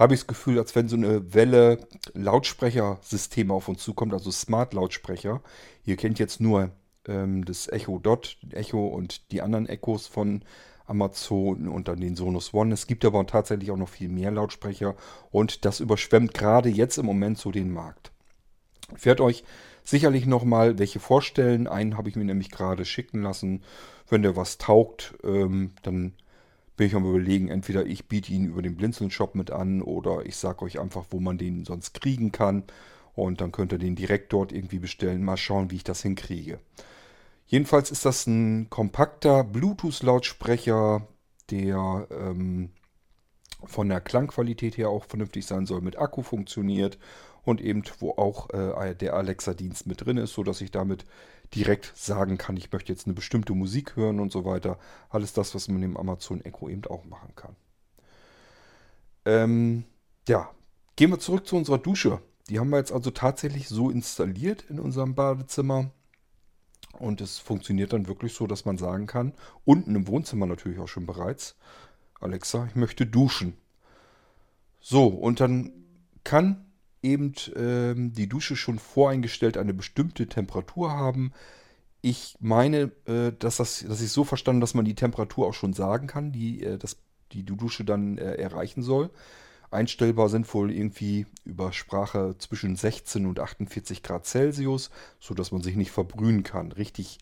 habe 0.00 0.14
ich 0.14 0.20
das 0.20 0.26
Gefühl, 0.26 0.58
als 0.58 0.74
wenn 0.74 0.88
so 0.88 0.96
eine 0.96 1.34
Welle 1.34 1.86
Lautsprechersysteme 2.14 3.52
auf 3.52 3.68
uns 3.68 3.82
zukommt, 3.82 4.14
also 4.14 4.30
Smart-Lautsprecher. 4.30 5.42
Ihr 5.84 5.96
kennt 5.96 6.18
jetzt 6.18 6.40
nur 6.40 6.70
ähm, 7.06 7.44
das 7.44 7.68
Echo 7.68 7.98
Dot, 7.98 8.38
Echo 8.50 8.86
und 8.86 9.30
die 9.30 9.42
anderen 9.42 9.68
Echos 9.68 10.06
von 10.06 10.42
Amazon 10.86 11.68
und 11.68 11.86
dann 11.86 12.00
den 12.00 12.16
Sonos 12.16 12.54
One. 12.54 12.72
Es 12.72 12.86
gibt 12.86 13.04
aber 13.04 13.26
tatsächlich 13.26 13.70
auch 13.70 13.76
noch 13.76 13.90
viel 13.90 14.08
mehr 14.08 14.30
Lautsprecher 14.30 14.96
und 15.30 15.66
das 15.66 15.80
überschwemmt 15.80 16.32
gerade 16.32 16.70
jetzt 16.70 16.96
im 16.96 17.04
Moment 17.04 17.36
so 17.36 17.50
den 17.50 17.70
Markt. 17.70 18.10
Ich 18.96 19.04
werde 19.04 19.22
euch 19.22 19.44
sicherlich 19.84 20.24
nochmal 20.24 20.78
welche 20.78 20.98
vorstellen. 20.98 21.66
Einen 21.66 21.98
habe 21.98 22.08
ich 22.08 22.16
mir 22.16 22.24
nämlich 22.24 22.50
gerade 22.50 22.86
schicken 22.86 23.22
lassen. 23.22 23.62
Wenn 24.08 24.22
der 24.22 24.34
was 24.34 24.56
taugt, 24.56 25.14
ähm, 25.22 25.72
dann 25.82 26.14
bin 26.80 26.86
ich 26.86 26.94
am 26.94 27.04
überlegen, 27.04 27.48
entweder 27.48 27.84
ich 27.84 28.08
biete 28.08 28.32
ihn 28.32 28.46
über 28.46 28.62
den 28.62 28.74
Blinzeln-Shop 28.74 29.34
mit 29.34 29.50
an 29.50 29.82
oder 29.82 30.24
ich 30.24 30.36
sage 30.36 30.62
euch 30.62 30.80
einfach, 30.80 31.04
wo 31.10 31.20
man 31.20 31.36
den 31.36 31.66
sonst 31.66 31.92
kriegen 31.92 32.32
kann. 32.32 32.64
Und 33.14 33.42
dann 33.42 33.52
könnt 33.52 33.72
ihr 33.72 33.78
den 33.78 33.96
direkt 33.96 34.32
dort 34.32 34.50
irgendwie 34.50 34.78
bestellen. 34.78 35.22
Mal 35.22 35.36
schauen, 35.36 35.70
wie 35.70 35.76
ich 35.76 35.84
das 35.84 36.00
hinkriege. 36.00 36.58
Jedenfalls 37.46 37.90
ist 37.90 38.06
das 38.06 38.26
ein 38.26 38.70
kompakter 38.70 39.44
Bluetooth-Lautsprecher, 39.44 41.06
der 41.50 42.06
ähm, 42.10 42.70
von 43.62 43.90
der 43.90 44.00
Klangqualität 44.00 44.78
her 44.78 44.88
auch 44.88 45.04
vernünftig 45.04 45.44
sein 45.44 45.66
soll, 45.66 45.82
mit 45.82 45.98
Akku 45.98 46.22
funktioniert 46.22 46.96
und 47.42 47.60
eben 47.60 47.82
wo 47.98 48.12
auch 48.12 48.48
äh, 48.54 48.94
der 48.94 49.16
Alexa-Dienst 49.16 49.86
mit 49.86 50.06
drin 50.06 50.16
ist, 50.16 50.32
sodass 50.32 50.62
ich 50.62 50.70
damit 50.70 51.04
direkt 51.54 51.92
sagen 51.96 52.38
kann, 52.38 52.56
ich 52.56 52.70
möchte 52.70 52.92
jetzt 52.92 53.06
eine 53.06 53.14
bestimmte 53.14 53.54
Musik 53.54 53.96
hören 53.96 54.20
und 54.20 54.32
so 54.32 54.44
weiter. 54.44 54.78
Alles 55.08 55.32
das, 55.32 55.54
was 55.54 55.68
man 55.68 55.82
im 55.82 55.96
Amazon 55.96 56.40
Echo 56.42 56.68
eben 56.68 56.84
auch 56.86 57.04
machen 57.04 57.34
kann. 57.34 57.56
Ähm, 59.24 59.84
ja, 60.28 60.50
gehen 60.96 61.10
wir 61.10 61.18
zurück 61.18 61.46
zu 61.46 61.56
unserer 61.56 61.78
Dusche. 61.78 62.20
Die 62.48 62.58
haben 62.58 62.70
wir 62.70 62.78
jetzt 62.78 62.92
also 62.92 63.10
tatsächlich 63.10 63.68
so 63.68 63.90
installiert 63.90 64.64
in 64.68 64.80
unserem 64.80 65.14
Badezimmer. 65.14 65.90
Und 66.98 67.20
es 67.20 67.38
funktioniert 67.38 67.92
dann 67.92 68.08
wirklich 68.08 68.34
so, 68.34 68.46
dass 68.46 68.64
man 68.64 68.76
sagen 68.76 69.06
kann, 69.06 69.32
unten 69.64 69.94
im 69.94 70.06
Wohnzimmer 70.06 70.46
natürlich 70.46 70.78
auch 70.78 70.88
schon 70.88 71.06
bereits, 71.06 71.56
Alexa, 72.20 72.66
ich 72.66 72.74
möchte 72.74 73.06
duschen. 73.06 73.56
So, 74.80 75.06
und 75.06 75.40
dann 75.40 75.72
kann 76.24 76.69
eben 77.02 77.34
ähm, 77.56 78.12
die 78.12 78.28
Dusche 78.28 78.56
schon 78.56 78.78
voreingestellt 78.78 79.56
eine 79.56 79.74
bestimmte 79.74 80.26
Temperatur 80.26 80.92
haben. 80.92 81.32
Ich 82.02 82.36
meine, 82.40 82.92
äh, 83.06 83.32
dass, 83.38 83.56
das, 83.56 83.84
dass 83.86 84.00
ich 84.00 84.10
so 84.10 84.24
verstanden, 84.24 84.60
dass 84.60 84.74
man 84.74 84.84
die 84.84 84.94
Temperatur 84.94 85.46
auch 85.46 85.54
schon 85.54 85.72
sagen 85.72 86.06
kann, 86.06 86.32
die, 86.32 86.62
äh, 86.62 86.78
dass 86.78 86.96
die 87.32 87.44
Dusche 87.44 87.84
dann 87.84 88.18
äh, 88.18 88.34
erreichen 88.34 88.82
soll. 88.82 89.10
Einstellbar 89.70 90.28
sind 90.28 90.52
wohl 90.52 90.72
irgendwie 90.72 91.26
über 91.44 91.72
Sprache 91.72 92.34
zwischen 92.38 92.74
16 92.74 93.26
und 93.26 93.38
48 93.38 94.02
Grad 94.02 94.26
Celsius, 94.26 94.90
sodass 95.20 95.52
man 95.52 95.62
sich 95.62 95.76
nicht 95.76 95.92
verbrühen 95.92 96.42
kann. 96.42 96.72
Richtig 96.72 97.18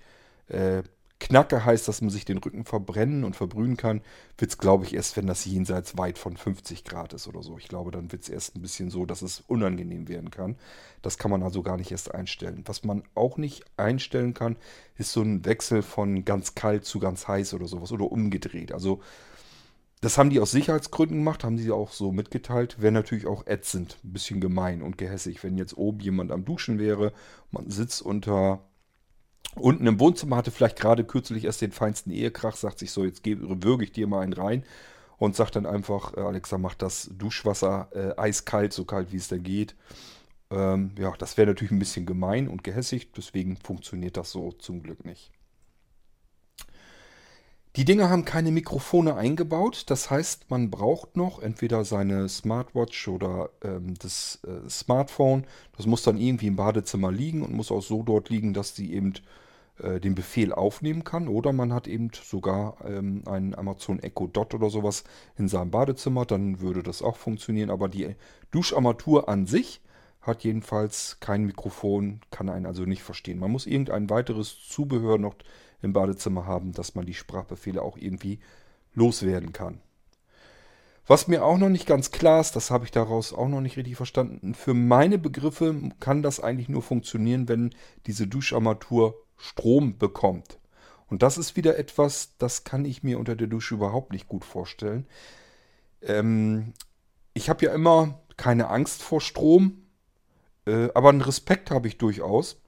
äh, 0.46 0.82
Knacke 1.20 1.64
heißt, 1.64 1.88
dass 1.88 2.00
man 2.00 2.10
sich 2.10 2.24
den 2.24 2.38
Rücken 2.38 2.64
verbrennen 2.64 3.24
und 3.24 3.34
verbrühen 3.34 3.76
kann, 3.76 4.02
wird 4.36 4.52
es, 4.52 4.58
glaube 4.58 4.84
ich, 4.84 4.94
erst, 4.94 5.16
wenn 5.16 5.26
das 5.26 5.44
jenseits 5.44 5.98
weit 5.98 6.16
von 6.16 6.36
50 6.36 6.84
Grad 6.84 7.12
ist 7.12 7.26
oder 7.26 7.42
so. 7.42 7.58
Ich 7.58 7.66
glaube, 7.66 7.90
dann 7.90 8.12
wird 8.12 8.22
es 8.22 8.28
erst 8.28 8.56
ein 8.56 8.62
bisschen 8.62 8.88
so, 8.88 9.04
dass 9.04 9.22
es 9.22 9.42
unangenehm 9.48 10.08
werden 10.08 10.30
kann. 10.30 10.56
Das 11.02 11.18
kann 11.18 11.30
man 11.30 11.42
also 11.42 11.62
gar 11.62 11.76
nicht 11.76 11.90
erst 11.90 12.14
einstellen. 12.14 12.62
Was 12.66 12.84
man 12.84 13.02
auch 13.14 13.36
nicht 13.36 13.64
einstellen 13.76 14.32
kann, 14.32 14.56
ist 14.96 15.12
so 15.12 15.20
ein 15.22 15.44
Wechsel 15.44 15.82
von 15.82 16.24
ganz 16.24 16.54
kalt 16.54 16.84
zu 16.84 17.00
ganz 17.00 17.26
heiß 17.26 17.52
oder 17.54 17.66
sowas 17.66 17.90
oder 17.90 18.10
umgedreht. 18.10 18.70
Also 18.70 19.00
das 20.00 20.16
haben 20.16 20.30
die 20.30 20.38
aus 20.38 20.52
Sicherheitsgründen 20.52 21.18
gemacht, 21.18 21.42
haben 21.42 21.58
sie 21.58 21.72
auch 21.72 21.90
so 21.90 22.12
mitgeteilt. 22.12 22.80
Wäre 22.80 22.92
natürlich 22.92 23.26
auch 23.26 23.46
ätzend, 23.48 23.98
ein 24.04 24.12
bisschen 24.12 24.40
gemein 24.40 24.82
und 24.82 24.96
gehässig, 24.96 25.42
wenn 25.42 25.58
jetzt 25.58 25.76
oben 25.76 25.98
jemand 25.98 26.30
am 26.30 26.44
Duschen 26.44 26.78
wäre, 26.78 27.12
man 27.50 27.68
sitzt 27.70 28.02
unter 28.02 28.60
unten 29.54 29.86
im 29.86 30.00
Wohnzimmer, 30.00 30.36
hatte 30.36 30.50
vielleicht 30.50 30.78
gerade 30.78 31.04
kürzlich 31.04 31.44
erst 31.44 31.60
den 31.60 31.72
feinsten 31.72 32.10
Ehekrach, 32.10 32.56
sagt 32.56 32.78
sich 32.78 32.90
so, 32.90 33.04
jetzt 33.04 33.22
würge 33.24 33.84
ich 33.84 33.92
dir 33.92 34.06
mal 34.06 34.20
einen 34.20 34.32
rein 34.32 34.64
und 35.18 35.36
sagt 35.36 35.56
dann 35.56 35.66
einfach, 35.66 36.16
äh, 36.16 36.20
Alexa, 36.20 36.58
mach 36.58 36.74
das 36.74 37.10
Duschwasser 37.12 37.88
äh, 37.92 38.20
eiskalt, 38.20 38.72
so 38.72 38.84
kalt 38.84 39.12
wie 39.12 39.16
es 39.16 39.28
denn 39.28 39.42
geht. 39.42 39.74
Ähm, 40.50 40.92
ja, 40.98 41.12
das 41.18 41.36
wäre 41.36 41.48
natürlich 41.48 41.72
ein 41.72 41.78
bisschen 41.78 42.06
gemein 42.06 42.48
und 42.48 42.64
gehässig, 42.64 43.12
deswegen 43.12 43.56
funktioniert 43.56 44.16
das 44.16 44.30
so 44.30 44.52
zum 44.52 44.82
Glück 44.82 45.04
nicht. 45.04 45.30
Die 47.78 47.84
Dinger 47.84 48.10
haben 48.10 48.24
keine 48.24 48.50
Mikrofone 48.50 49.14
eingebaut, 49.14 49.84
das 49.86 50.10
heißt, 50.10 50.50
man 50.50 50.68
braucht 50.68 51.16
noch 51.16 51.40
entweder 51.40 51.84
seine 51.84 52.28
Smartwatch 52.28 53.06
oder 53.06 53.50
ähm, 53.62 53.94
das 54.00 54.40
äh, 54.44 54.68
Smartphone. 54.68 55.46
Das 55.76 55.86
muss 55.86 56.02
dann 56.02 56.18
irgendwie 56.18 56.48
im 56.48 56.56
Badezimmer 56.56 57.12
liegen 57.12 57.44
und 57.44 57.52
muss 57.52 57.70
auch 57.70 57.80
so 57.80 58.02
dort 58.02 58.30
liegen, 58.30 58.52
dass 58.52 58.74
sie 58.74 58.92
eben 58.92 59.14
äh, 59.80 60.00
den 60.00 60.16
Befehl 60.16 60.52
aufnehmen 60.52 61.04
kann. 61.04 61.28
Oder 61.28 61.52
man 61.52 61.72
hat 61.72 61.86
eben 61.86 62.10
sogar 62.20 62.78
ähm, 62.84 63.22
einen 63.26 63.54
Amazon 63.54 64.00
Echo 64.00 64.26
Dot 64.26 64.54
oder 64.54 64.70
sowas 64.70 65.04
in 65.36 65.46
seinem 65.46 65.70
Badezimmer, 65.70 66.26
dann 66.26 66.58
würde 66.58 66.82
das 66.82 67.00
auch 67.00 67.16
funktionieren. 67.16 67.70
Aber 67.70 67.88
die 67.88 68.16
Duscharmatur 68.50 69.28
an 69.28 69.46
sich 69.46 69.80
hat 70.20 70.42
jedenfalls 70.42 71.18
kein 71.20 71.44
Mikrofon, 71.44 72.22
kann 72.32 72.48
einen 72.48 72.66
also 72.66 72.82
nicht 72.86 73.04
verstehen. 73.04 73.38
Man 73.38 73.52
muss 73.52 73.66
irgendein 73.66 74.10
weiteres 74.10 74.56
Zubehör 74.68 75.16
noch 75.16 75.36
im 75.82 75.92
Badezimmer 75.92 76.46
haben, 76.46 76.72
dass 76.72 76.94
man 76.94 77.06
die 77.06 77.14
Sprachbefehle 77.14 77.82
auch 77.82 77.96
irgendwie 77.96 78.40
loswerden 78.94 79.52
kann. 79.52 79.80
Was 81.06 81.26
mir 81.26 81.42
auch 81.42 81.56
noch 81.56 81.70
nicht 81.70 81.86
ganz 81.86 82.10
klar 82.10 82.40
ist, 82.40 82.54
das 82.54 82.70
habe 82.70 82.84
ich 82.84 82.90
daraus 82.90 83.32
auch 83.32 83.48
noch 83.48 83.62
nicht 83.62 83.78
richtig 83.78 83.96
verstanden, 83.96 84.54
für 84.54 84.74
meine 84.74 85.18
Begriffe 85.18 85.90
kann 86.00 86.22
das 86.22 86.38
eigentlich 86.38 86.68
nur 86.68 86.82
funktionieren, 86.82 87.48
wenn 87.48 87.74
diese 88.06 88.26
Duscharmatur 88.26 89.14
Strom 89.38 89.96
bekommt. 89.96 90.58
Und 91.06 91.22
das 91.22 91.38
ist 91.38 91.56
wieder 91.56 91.78
etwas, 91.78 92.36
das 92.36 92.64
kann 92.64 92.84
ich 92.84 93.02
mir 93.02 93.18
unter 93.18 93.36
der 93.36 93.46
Dusche 93.46 93.74
überhaupt 93.74 94.12
nicht 94.12 94.28
gut 94.28 94.44
vorstellen. 94.44 95.06
Ähm, 96.02 96.74
ich 97.32 97.48
habe 97.48 97.64
ja 97.64 97.72
immer 97.72 98.20
keine 98.36 98.68
Angst 98.68 99.02
vor 99.02 99.22
Strom, 99.22 99.86
äh, 100.66 100.88
aber 100.94 101.08
einen 101.08 101.22
Respekt 101.22 101.70
habe 101.70 101.88
ich 101.88 101.96
durchaus. 101.96 102.60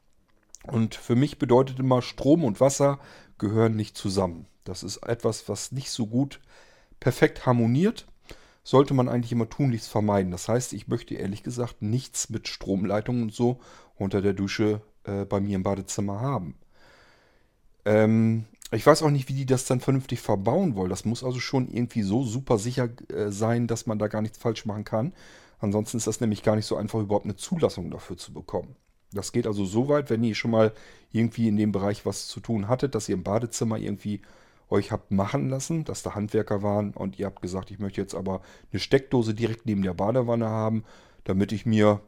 Und 0.66 0.94
für 0.94 1.16
mich 1.16 1.38
bedeutet 1.38 1.78
immer, 1.78 2.02
Strom 2.02 2.44
und 2.44 2.60
Wasser 2.60 2.98
gehören 3.38 3.76
nicht 3.76 3.96
zusammen. 3.96 4.46
Das 4.64 4.82
ist 4.82 4.98
etwas, 4.98 5.48
was 5.48 5.72
nicht 5.72 5.90
so 5.90 6.06
gut 6.06 6.40
perfekt 7.00 7.46
harmoniert. 7.46 8.06
Sollte 8.62 8.92
man 8.92 9.08
eigentlich 9.08 9.32
immer 9.32 9.48
tunlichst 9.48 9.88
vermeiden. 9.88 10.30
Das 10.30 10.48
heißt, 10.48 10.74
ich 10.74 10.86
möchte 10.86 11.14
ehrlich 11.14 11.42
gesagt 11.42 11.80
nichts 11.80 12.28
mit 12.28 12.46
Stromleitungen 12.46 13.22
und 13.22 13.32
so 13.32 13.58
unter 13.96 14.20
der 14.20 14.34
Dusche 14.34 14.82
äh, 15.04 15.24
bei 15.24 15.40
mir 15.40 15.56
im 15.56 15.62
Badezimmer 15.62 16.20
haben. 16.20 16.56
Ähm, 17.86 18.44
ich 18.70 18.86
weiß 18.86 19.02
auch 19.02 19.10
nicht, 19.10 19.28
wie 19.28 19.34
die 19.34 19.46
das 19.46 19.64
dann 19.64 19.80
vernünftig 19.80 20.20
verbauen 20.20 20.76
wollen. 20.76 20.90
Das 20.90 21.04
muss 21.04 21.24
also 21.24 21.40
schon 21.40 21.68
irgendwie 21.68 22.02
so 22.02 22.22
super 22.22 22.58
sicher 22.58 22.90
äh, 23.08 23.30
sein, 23.30 23.66
dass 23.66 23.86
man 23.86 23.98
da 23.98 24.08
gar 24.08 24.22
nichts 24.22 24.38
falsch 24.38 24.66
machen 24.66 24.84
kann. 24.84 25.12
Ansonsten 25.58 25.96
ist 25.96 26.06
das 26.06 26.20
nämlich 26.20 26.42
gar 26.42 26.56
nicht 26.56 26.66
so 26.66 26.76
einfach, 26.76 27.00
überhaupt 27.00 27.24
eine 27.24 27.36
Zulassung 27.36 27.90
dafür 27.90 28.16
zu 28.16 28.32
bekommen. 28.32 28.76
Das 29.12 29.32
geht 29.32 29.46
also 29.46 29.64
so 29.64 29.88
weit, 29.88 30.10
wenn 30.10 30.22
ihr 30.22 30.34
schon 30.34 30.52
mal 30.52 30.72
irgendwie 31.12 31.48
in 31.48 31.56
dem 31.56 31.72
Bereich 31.72 32.06
was 32.06 32.28
zu 32.28 32.40
tun 32.40 32.68
hattet, 32.68 32.94
dass 32.94 33.08
ihr 33.08 33.16
im 33.16 33.24
Badezimmer 33.24 33.76
irgendwie 33.76 34.20
euch 34.70 34.92
habt 34.92 35.10
machen 35.10 35.48
lassen, 35.48 35.84
dass 35.84 36.02
da 36.02 36.14
Handwerker 36.14 36.62
waren 36.62 36.92
und 36.92 37.18
ihr 37.18 37.26
habt 37.26 37.42
gesagt, 37.42 37.70
ich 37.70 37.80
möchte 37.80 38.00
jetzt 38.00 38.14
aber 38.14 38.40
eine 38.72 38.80
Steckdose 38.80 39.34
direkt 39.34 39.66
neben 39.66 39.82
der 39.82 39.94
Badewanne 39.94 40.48
haben, 40.48 40.84
damit 41.24 41.50
ich 41.52 41.66
mir, 41.66 42.00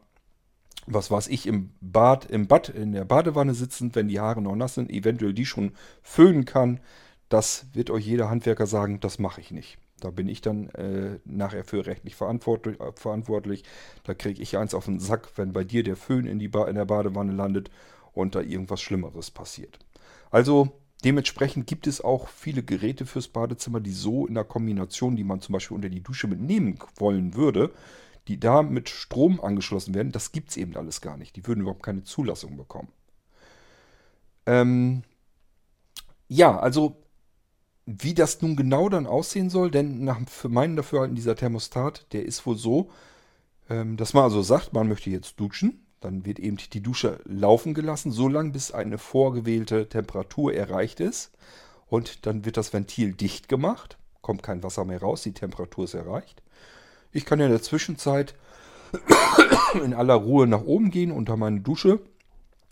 was 0.87 1.11
weiß 1.11 1.27
ich, 1.27 1.45
im 1.45 1.71
Bad, 1.81 2.25
im 2.25 2.47
Bad, 2.47 2.69
in 2.69 2.93
der 2.93 3.05
Badewanne 3.05 3.53
sitzend, 3.53 3.95
wenn 3.95 4.07
die 4.07 4.19
Haare 4.19 4.41
noch 4.41 4.55
nass 4.55 4.75
sind, 4.75 4.89
eventuell 4.89 5.33
die 5.33 5.45
schon 5.45 5.73
föhnen 6.01 6.45
kann. 6.45 6.79
Das 7.27 7.65
wird 7.73 7.89
euch 7.89 8.05
jeder 8.05 8.29
Handwerker 8.29 8.65
sagen, 8.65 9.01
das 9.01 9.19
mache 9.19 9.41
ich 9.41 9.51
nicht. 9.51 9.77
Da 10.03 10.11
bin 10.11 10.27
ich 10.27 10.41
dann 10.41 10.69
äh, 10.69 11.19
nachher 11.23 11.63
für 11.63 11.85
rechtlich 11.85 12.15
verantwortlich. 12.15 12.79
Äh, 12.79 12.91
verantwortlich. 12.95 13.63
Da 14.03 14.13
kriege 14.13 14.41
ich 14.41 14.57
eins 14.57 14.73
auf 14.73 14.85
den 14.85 14.99
Sack, 14.99 15.29
wenn 15.37 15.53
bei 15.53 15.63
dir 15.63 15.83
der 15.83 15.95
Föhn 15.95 16.25
in, 16.25 16.39
die 16.39 16.45
in 16.45 16.75
der 16.75 16.85
Badewanne 16.85 17.31
landet 17.31 17.69
und 18.13 18.35
da 18.35 18.41
irgendwas 18.41 18.81
Schlimmeres 18.81 19.31
passiert. 19.31 19.79
Also 20.29 20.71
dementsprechend 21.05 21.67
gibt 21.67 21.87
es 21.87 22.01
auch 22.01 22.27
viele 22.27 22.63
Geräte 22.63 23.05
fürs 23.05 23.29
Badezimmer, 23.29 23.79
die 23.79 23.91
so 23.91 24.27
in 24.27 24.33
der 24.33 24.43
Kombination, 24.43 25.15
die 25.15 25.23
man 25.23 25.39
zum 25.39 25.53
Beispiel 25.53 25.75
unter 25.75 25.89
die 25.89 26.03
Dusche 26.03 26.27
mitnehmen 26.27 26.79
wollen 26.97 27.35
würde, 27.35 27.71
die 28.27 28.39
da 28.39 28.61
mit 28.61 28.89
Strom 28.89 29.39
angeschlossen 29.39 29.93
werden. 29.93 30.11
Das 30.11 30.33
gibt 30.33 30.49
es 30.49 30.57
eben 30.57 30.75
alles 30.75 30.99
gar 30.99 31.15
nicht. 31.15 31.35
Die 31.35 31.47
würden 31.47 31.61
überhaupt 31.61 31.83
keine 31.83 32.03
Zulassung 32.03 32.57
bekommen. 32.57 32.89
Ähm, 34.45 35.03
ja, 36.27 36.57
also 36.59 37.02
wie 37.85 38.13
das 38.13 38.41
nun 38.41 38.55
genau 38.55 38.89
dann 38.89 39.07
aussehen 39.07 39.49
soll, 39.49 39.69
denn 39.71 40.03
nach 40.03 40.19
für 40.27 40.49
meinen 40.49 40.75
Dafürhalten 40.75 41.15
dieser 41.15 41.35
Thermostat, 41.35 42.07
der 42.13 42.25
ist 42.25 42.45
wohl 42.45 42.57
so, 42.57 42.89
ähm, 43.69 43.97
dass 43.97 44.13
man 44.13 44.23
also 44.23 44.41
sagt, 44.41 44.73
man 44.73 44.87
möchte 44.87 45.09
jetzt 45.09 45.39
duschen. 45.39 45.85
Dann 45.99 46.25
wird 46.25 46.39
eben 46.39 46.57
die 46.57 46.83
Dusche 46.83 47.19
laufen 47.23 47.73
gelassen, 47.73 48.11
so 48.11 48.27
lange 48.27 48.51
bis 48.51 48.71
eine 48.71 48.97
vorgewählte 48.97 49.87
Temperatur 49.87 50.53
erreicht 50.53 50.99
ist. 50.99 51.31
Und 51.87 52.25
dann 52.25 52.43
wird 52.43 52.57
das 52.57 52.73
Ventil 52.73 53.13
dicht 53.13 53.47
gemacht, 53.47 53.97
kommt 54.21 54.43
kein 54.43 54.63
Wasser 54.63 54.83
mehr 54.83 54.99
raus, 54.99 55.23
die 55.23 55.33
Temperatur 55.33 55.85
ist 55.85 55.93
erreicht. 55.93 56.41
Ich 57.11 57.25
kann 57.25 57.39
ja 57.39 57.45
in 57.45 57.51
der 57.51 57.61
Zwischenzeit 57.61 58.35
in 59.83 59.93
aller 59.93 60.15
Ruhe 60.15 60.47
nach 60.47 60.63
oben 60.63 60.91
gehen 60.91 61.11
unter 61.11 61.37
meine 61.37 61.61
Dusche. 61.61 61.99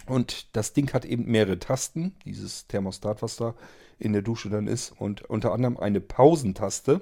Und 0.06 0.56
das 0.56 0.74
Ding 0.74 0.92
hat 0.94 1.06
eben 1.06 1.26
mehrere 1.26 1.60
Tasten, 1.60 2.16
dieses 2.26 2.68
Thermostat, 2.68 3.22
was 3.22 3.36
da 3.36 3.56
in 4.00 4.14
der 4.14 4.22
Dusche 4.22 4.50
dann 4.50 4.68
ist 4.68 4.92
und 4.92 5.22
unter 5.24 5.54
anderem 5.54 5.78
eine 5.78 6.02
Pausentaste. 6.02 7.02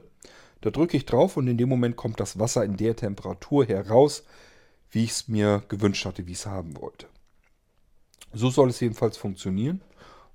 Da 0.62 0.70
drücke 0.70 0.98
ich 0.98 1.06
drauf 1.06 1.38
und 1.38 1.48
in 1.48 1.58
dem 1.58 1.70
Moment 1.70 1.96
kommt 1.96 2.20
das 2.20 2.40
Wasser 2.40 2.66
in 2.66 2.76
der 2.76 2.96
Temperatur 2.96 3.66
heraus, 3.66 4.26
wie 4.92 5.06
ich 5.06 5.12
es 5.12 5.28
mir 5.28 5.64
gewünscht 5.70 6.06
hatte, 6.06 6.28
wie 6.28 6.34
ich 6.34 6.40
es 6.40 6.46
haben 6.46 6.80
wollte. 6.80 7.08
So 8.34 8.50
soll 8.50 8.70
es 8.70 8.80
jedenfalls 8.80 9.18
funktionieren. 9.18 9.82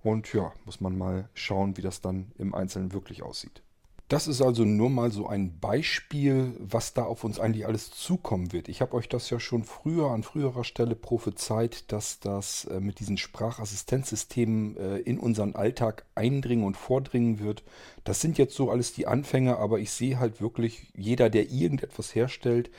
Und 0.02 0.32
ja, 0.32 0.52
muss 0.64 0.80
man 0.80 0.98
mal 0.98 1.28
schauen, 1.34 1.76
wie 1.76 1.82
das 1.82 2.00
dann 2.00 2.32
im 2.36 2.54
Einzelnen 2.54 2.92
wirklich 2.92 3.22
aussieht. 3.22 3.62
Das 4.08 4.28
ist 4.28 4.42
also 4.42 4.66
nur 4.66 4.90
mal 4.90 5.10
so 5.10 5.26
ein 5.28 5.58
Beispiel, 5.60 6.54
was 6.58 6.92
da 6.92 7.04
auf 7.04 7.24
uns 7.24 7.40
eigentlich 7.40 7.66
alles 7.66 7.90
zukommen 7.90 8.52
wird. 8.52 8.68
Ich 8.68 8.82
habe 8.82 8.92
euch 8.94 9.08
das 9.08 9.30
ja 9.30 9.40
schon 9.40 9.64
früher 9.64 10.10
an 10.10 10.22
früherer 10.22 10.64
Stelle 10.64 10.94
prophezeit, 10.94 11.90
dass 11.90 12.20
das 12.20 12.66
äh, 12.66 12.80
mit 12.80 13.00
diesen 13.00 13.16
Sprachassistenzsystemen 13.16 14.76
äh, 14.76 14.98
in 14.98 15.18
unseren 15.18 15.54
Alltag 15.54 16.04
eindringen 16.14 16.66
und 16.66 16.76
vordringen 16.76 17.38
wird. 17.38 17.64
Das 18.04 18.20
sind 18.20 18.36
jetzt 18.36 18.54
so 18.54 18.70
alles 18.70 18.92
die 18.92 19.06
Anfänge, 19.06 19.56
aber 19.56 19.78
ich 19.78 19.90
sehe 19.90 20.18
halt 20.18 20.38
wirklich, 20.38 20.92
jeder, 20.94 21.30
der 21.30 21.50
irgendetwas 21.50 22.14
herstellt, 22.14 22.70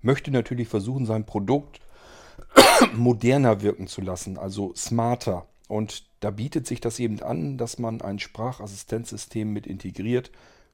möchte 0.00 0.30
natürlich 0.30 0.68
versuchen, 0.68 1.04
sein 1.04 1.26
Produkt 1.26 1.80
moderner 2.94 3.60
wirken 3.60 3.88
zu 3.88 4.00
lassen, 4.00 4.38
also 4.38 4.72
smarter. 4.74 5.46
Und 5.68 6.04
da 6.20 6.30
bietet 6.30 6.66
sich 6.66 6.80
das 6.80 6.98
eben 6.98 7.22
an, 7.22 7.58
dass 7.58 7.78
man 7.78 8.00
ein 8.00 8.18
Sprachassistenzsystem 8.18 9.52
mit 9.52 9.66
integriert 9.66 10.30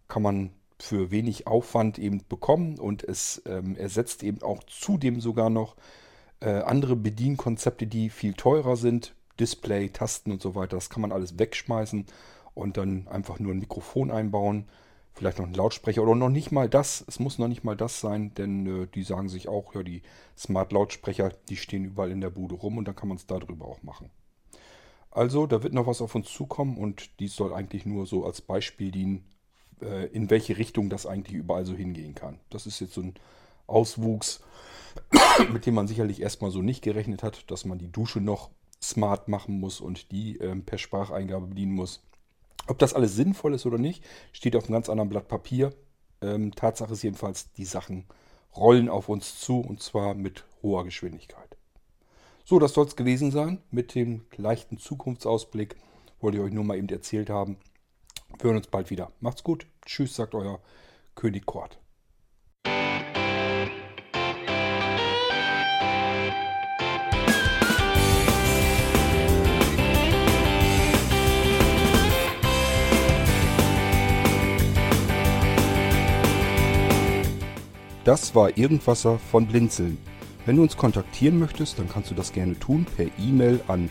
kann 0.09 0.23
man 0.23 0.51
für 0.79 1.11
wenig 1.11 1.47
Aufwand 1.47 1.99
eben 1.99 2.23
bekommen 2.29 2.79
und 2.79 3.03
es 3.05 3.43
ähm, 3.47 3.77
ersetzt 3.77 4.23
eben 4.23 4.43
auch 4.43 4.63
zudem 4.65 5.21
sogar 5.21 5.51
noch 5.51 5.77
äh, 6.41 6.51
andere 6.51 6.97
Bedienkonzepte, 6.97 7.87
die 7.87 8.11
viel 8.11 8.35
teurer 8.35 8.77
sind. 8.77 9.15
Display, 9.41 9.89
Tasten 9.91 10.33
und 10.33 10.43
so 10.43 10.55
weiter, 10.55 10.77
das 10.77 10.91
kann 10.91 11.03
man 11.03 11.13
alles 11.13 11.39
wegschmeißen 11.39 12.07
und 12.55 12.77
dann 12.77 13.07
einfach 13.07 13.39
nur 13.39 13.55
ein 13.55 13.61
Mikrofon 13.61 14.11
einbauen, 14.11 14.67
vielleicht 15.13 15.39
noch 15.39 15.47
einen 15.47 15.55
Lautsprecher 15.55 16.03
oder 16.03 16.17
noch 16.17 16.29
nicht 16.29 16.51
mal 16.51 16.69
das. 16.69 17.05
Es 17.07 17.21
muss 17.21 17.39
noch 17.39 17.47
nicht 17.47 17.63
mal 17.63 17.77
das 17.77 18.01
sein, 18.01 18.35
denn 18.35 18.67
äh, 18.67 18.87
die 18.87 19.03
sagen 19.03 19.29
sich 19.29 19.49
auch, 19.49 19.75
ja, 19.75 19.83
die 19.83 20.03
Smart-Lautsprecher, 20.37 21.31
die 21.49 21.57
stehen 21.57 21.85
überall 21.85 22.11
in 22.11 22.21
der 22.21 22.31
Bude 22.31 22.57
rum 22.57 22.79
und 22.79 22.87
dann 22.87 22.97
kann 22.97 23.09
man 23.09 23.17
es 23.17 23.27
darüber 23.27 23.67
auch 23.67 23.83
machen. 23.83 24.11
Also, 25.11 25.47
da 25.47 25.63
wird 25.63 25.73
noch 25.73 25.87
was 25.87 26.03
auf 26.03 26.15
uns 26.15 26.33
zukommen 26.33 26.77
und 26.77 27.19
dies 27.21 27.35
soll 27.35 27.55
eigentlich 27.55 27.87
nur 27.87 28.07
so 28.07 28.25
als 28.25 28.41
Beispiel 28.41 28.91
dienen, 28.91 29.25
äh, 29.83 30.07
in 30.07 30.31
welche 30.31 30.59
Richtung 30.59 30.91
das 30.91 31.07
eigentlich 31.07 31.37
überall 31.37 31.65
so 31.65 31.75
hingehen 31.75 32.15
kann. 32.15 32.39
Das 32.51 32.67
ist 32.67 32.81
jetzt 32.81 32.95
so 32.95 33.03
ein 33.03 33.15
Auswuchs, 33.67 34.41
mit 35.53 35.67
dem 35.67 35.75
man 35.75 35.89
sicherlich 35.89 36.21
erstmal 36.21 36.51
so 36.51 36.63
nicht 36.63 36.83
gerechnet 36.83 37.23
hat, 37.23 37.51
dass 37.51 37.65
man 37.65 37.79
die 37.79 37.91
Dusche 37.91 38.21
noch 38.21 38.51
smart 38.83 39.29
machen 39.29 39.59
muss 39.61 39.81
und 39.81 40.13
die 40.13 40.39
ähm, 40.39 40.65
per 40.65 40.79
Spracheingabe 40.79 41.49
bedienen 41.49 41.73
muss. 41.73 42.03
Ob 42.67 42.79
das 42.79 42.95
alles 42.95 43.15
sinnvoll 43.15 43.55
ist 43.55 43.67
oder 43.67 43.79
nicht, 43.79 44.05
steht 44.33 44.55
auf 44.55 44.65
einem 44.65 44.75
ganz 44.75 44.89
anderen 44.89 45.09
Blatt 45.09 45.29
Papier. 45.29 45.73
Ähm, 46.21 46.55
Tatsache 46.55 46.93
ist 46.93 47.03
jedenfalls, 47.03 47.53
die 47.53 47.65
Sachen 47.65 48.07
rollen 48.57 48.89
auf 48.89 49.09
uns 49.09 49.41
zu 49.41 49.61
und 49.61 49.83
zwar 49.83 50.15
mit 50.15 50.45
hoher 50.63 50.85
Geschwindigkeit. 50.85 51.57
So, 52.45 52.59
das 52.59 52.73
soll 52.73 52.87
es 52.87 52.97
gewesen 52.97 53.31
sein 53.31 53.59
mit 53.71 53.95
dem 53.95 54.25
leichten 54.37 54.79
Zukunftsausblick. 54.79 55.77
Wollte 56.21 56.39
ich 56.39 56.45
euch 56.45 56.53
nur 56.53 56.65
mal 56.65 56.77
eben 56.77 56.89
erzählt 56.89 57.31
haben. 57.31 57.59
Wir 58.37 58.45
hören 58.45 58.57
uns 58.57 58.69
bald 58.69 58.91
wieder. 58.91 59.11
Macht's 59.21 59.43
gut. 59.43 59.67
Tschüss, 59.85 60.15
sagt 60.15 60.35
euer 60.35 60.61
König 61.15 61.47
Kort. 61.47 61.79
Das 78.05 78.35
war 78.35 78.57
Irgendwasser 78.57 79.19
von 79.19 79.47
Blinzeln. 79.47 79.99
Wenn 80.47 80.57
du 80.57 80.63
uns 80.63 80.79
kontaktieren 80.79 81.39
möchtest, 81.39 81.79
dann 81.79 81.91
kannst 81.91 82.11
du 82.11 82.15
das 82.15 82.33
gerne 82.33 82.59
tun 82.59 82.87
per 82.97 83.07
E-Mail 83.19 83.61
an 83.69 83.91